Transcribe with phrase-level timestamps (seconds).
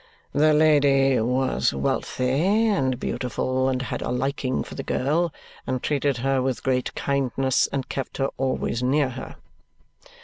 [0.33, 5.31] "The lady was wealthy and beautiful, and had a liking for the girl,
[5.67, 9.35] and treated her with great kindness, and kept her always near her.